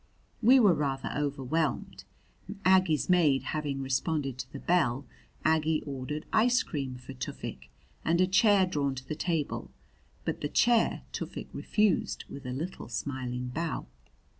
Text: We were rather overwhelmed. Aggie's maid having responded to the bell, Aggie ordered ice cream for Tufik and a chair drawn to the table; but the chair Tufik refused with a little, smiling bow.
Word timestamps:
We 0.41 0.59
were 0.59 0.73
rather 0.73 1.13
overwhelmed. 1.15 2.05
Aggie's 2.65 3.07
maid 3.07 3.43
having 3.43 3.83
responded 3.83 4.39
to 4.39 4.51
the 4.51 4.57
bell, 4.59 5.05
Aggie 5.45 5.83
ordered 5.85 6.25
ice 6.33 6.63
cream 6.63 6.95
for 6.95 7.13
Tufik 7.13 7.69
and 8.03 8.19
a 8.19 8.25
chair 8.25 8.65
drawn 8.65 8.95
to 8.95 9.07
the 9.07 9.13
table; 9.13 9.69
but 10.25 10.41
the 10.41 10.49
chair 10.49 11.03
Tufik 11.11 11.49
refused 11.53 12.23
with 12.31 12.47
a 12.47 12.51
little, 12.51 12.89
smiling 12.89 13.49
bow. 13.53 13.85